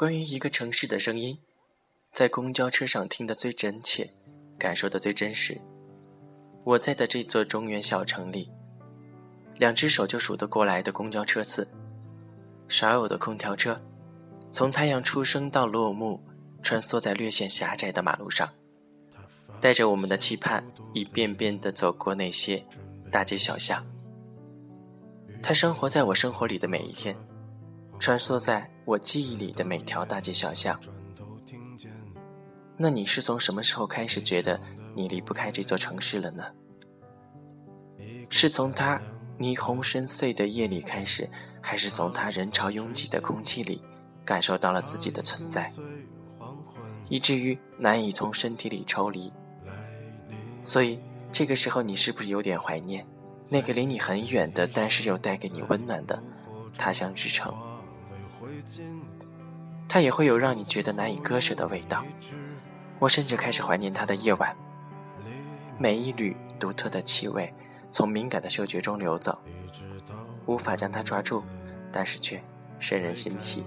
[0.00, 1.36] 关于一个城市的声音，
[2.10, 4.08] 在公交车上听得最真切，
[4.58, 5.60] 感受的最真实。
[6.64, 8.50] 我在的这座中原小城里，
[9.58, 11.68] 两只手就数得过来的公交车次，
[12.66, 13.78] 少有的空调车，
[14.48, 16.18] 从太阳出生到落幕，
[16.62, 18.48] 穿梭在略显狭窄的马路上，
[19.60, 20.64] 带着我们的期盼，
[20.94, 22.64] 一遍遍地走过那些
[23.12, 23.84] 大街小巷。
[25.42, 27.14] 它生活在我生活里的每一天。
[28.00, 30.80] 穿梭在我记忆里的每条大街小巷。
[32.78, 34.58] 那你是从什么时候开始觉得
[34.94, 36.44] 你离不开这座城市了呢？
[38.30, 38.98] 是从它
[39.38, 41.28] 霓虹深邃的夜里开始，
[41.60, 43.82] 还是从它人潮拥挤的空气里
[44.24, 45.70] 感受到了自己的存在，
[47.10, 49.30] 以至于难以从身体里抽离？
[50.64, 50.98] 所以
[51.30, 53.06] 这个时候，你是不是有点怀念
[53.50, 56.22] 那个离你很远的，但是又带给你温暖的
[56.78, 57.54] 他乡之城？
[59.88, 62.04] 它也会有让你觉得难以割舍的味道。
[62.98, 64.54] 我甚至开始怀念它的夜晚，
[65.78, 67.52] 每一缕独特的气味
[67.90, 69.38] 从敏感的嗅觉中流走，
[70.46, 71.42] 无法将它抓住，
[71.90, 72.42] 但是却
[72.78, 73.64] 深人心脾。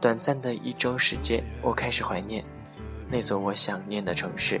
[0.00, 2.44] 短暂的一周时间，我开始怀念
[3.08, 4.60] 那座我想念的城市。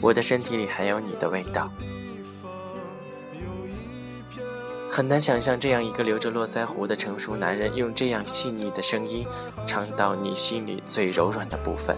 [0.00, 1.72] 我的身体里还有你的味道。
[4.96, 9.26] 很难想象这样一个留着络腮胡的成熟男人，用这样细腻的声音
[9.66, 11.94] 唱到你心里最柔软的部分。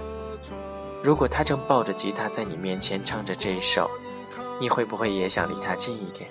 [1.00, 3.88] 如果他正抱着吉他在你面前唱着这一首，
[4.60, 6.28] 你会不会也想离他近一点，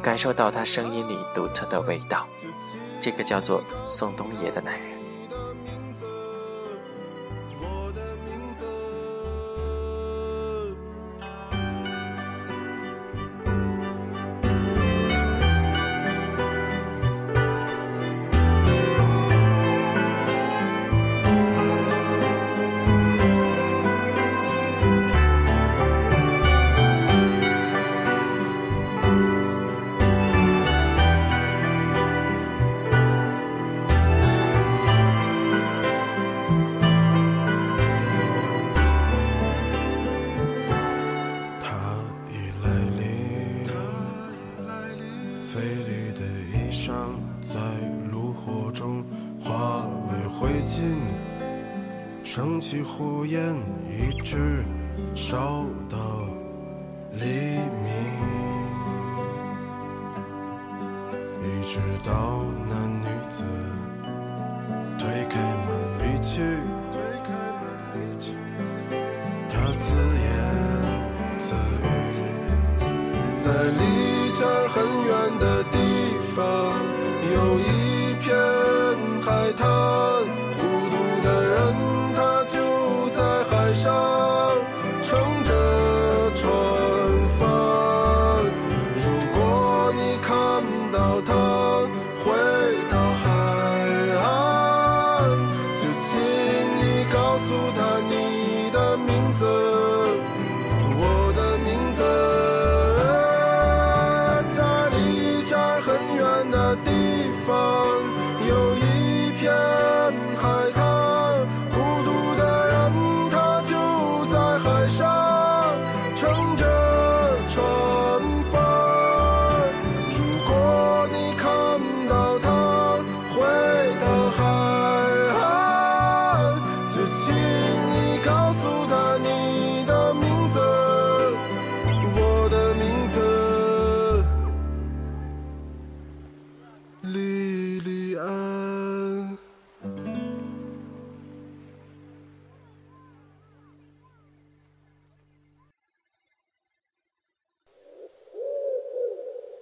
[0.00, 2.24] 感受到他声音里独特的味道？
[3.00, 4.99] 这个叫做宋冬野的男人。
[50.40, 50.80] 灰烬
[52.24, 53.54] 升起火焰，
[53.90, 54.64] 一直
[55.14, 55.98] 烧到
[57.12, 57.26] 黎
[57.84, 57.92] 明，
[61.42, 63.44] 一直到那女子
[64.98, 65.68] 推开门
[65.98, 66.32] 离去。
[69.50, 70.26] 她自言
[71.38, 71.52] 自
[71.84, 71.84] 语，
[73.44, 73.44] 在
[73.76, 73.78] 离
[74.34, 75.76] 这儿很远的地
[76.34, 76.40] 方，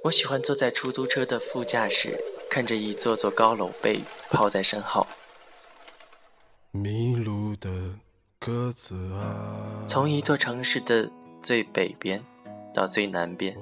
[0.05, 2.17] 我喜欢坐在出租车的副驾驶，
[2.49, 4.01] 看着一座座高楼被
[4.31, 5.05] 抛在身后。
[6.71, 7.69] 迷路的
[8.39, 11.11] 鸽子啊，从一座城市的
[11.43, 12.25] 最北边
[12.73, 13.57] 到最南边，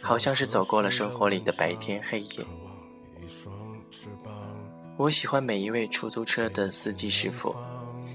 [0.00, 2.46] 好像是走过了生活里的白天黑夜。
[4.96, 7.54] 我喜欢每一位出租车的司机师傅，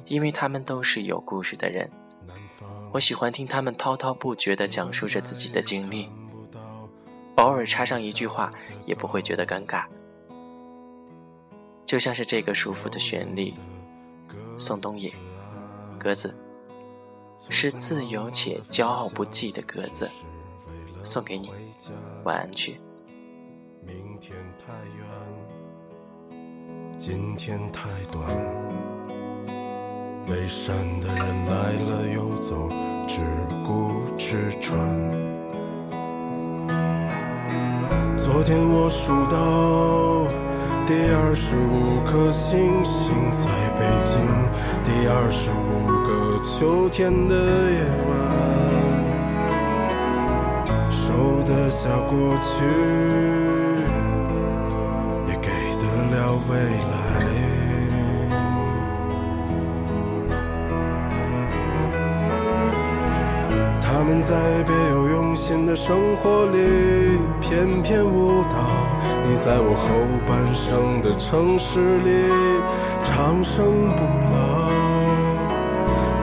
[0.05, 1.91] 因为他们都是有故事的人。
[2.93, 6.07] 我喜欢听他们滔滔不绝地讲述着自己的经历。
[7.35, 8.53] 偶尔插上一句话，
[8.85, 9.85] 也不会觉得尴尬，
[11.85, 13.53] 就像是这个舒服的旋律。
[14.57, 15.11] 宋冬野，
[15.97, 16.33] 鸽子，
[17.49, 20.07] 是自由且骄傲不羁的鸽子，
[21.03, 21.49] 送给你，
[22.23, 22.79] 晚安去。
[23.81, 25.05] 明天太远，
[26.99, 28.23] 今天太短，
[30.27, 32.69] 背山的人来了又走，
[33.07, 33.21] 只
[33.65, 35.32] 顾吃穿。
[38.33, 40.25] 昨天我数到
[40.87, 43.45] 第二十五颗星星，在
[43.77, 44.17] 北京
[44.83, 46.09] 第二十五个
[46.41, 47.35] 秋天的
[47.69, 48.11] 夜晚，
[50.89, 52.49] 收得下过去。
[55.27, 56.57] 也给得了未
[56.89, 56.91] 来，
[64.05, 68.59] 我们在别有用心的生活里翩翩舞蹈，
[69.25, 69.87] 你在我后
[70.27, 72.27] 半生的城市里
[73.01, 73.63] 长生
[73.95, 74.03] 不
[74.35, 74.67] 老，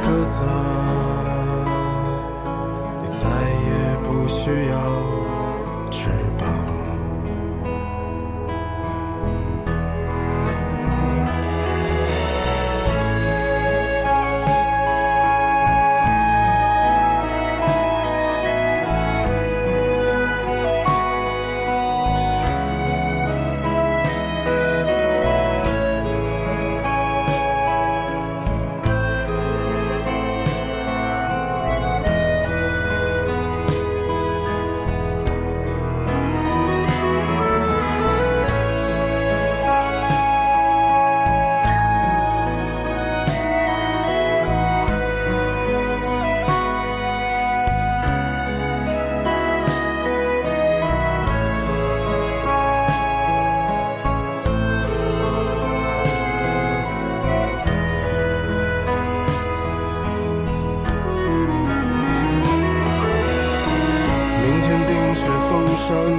[0.04, 0.42] 鸽子，
[3.00, 3.24] 你再
[3.64, 4.76] 也不需要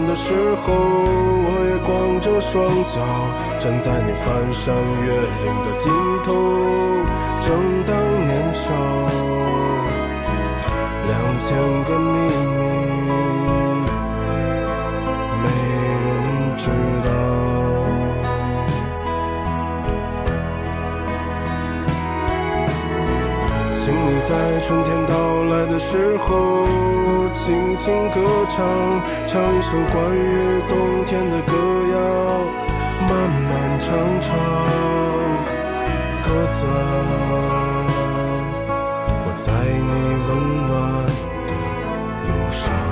[0.08, 0.34] 的时
[0.64, 2.52] 候，我也光着双
[2.84, 2.94] 脚
[3.60, 5.08] 站在你翻山越
[5.44, 5.88] 岭的尽
[6.26, 6.28] 头，
[7.42, 7.48] 正
[7.88, 7.90] 当
[8.28, 8.64] 年少，
[11.08, 11.10] 两
[11.40, 11.48] 千
[11.86, 12.14] 个秘
[12.46, 12.51] 密
[28.50, 28.58] 唱，
[29.28, 30.20] 唱一首关于
[30.68, 30.72] 冬
[31.06, 31.52] 天的歌
[31.94, 31.96] 谣，
[33.08, 33.88] 漫漫长
[34.22, 34.30] 长，
[36.24, 36.58] 鸽子，
[39.24, 39.92] 我在你
[40.28, 40.30] 温
[40.68, 40.70] 暖
[41.48, 41.50] 的
[42.28, 42.91] 路上。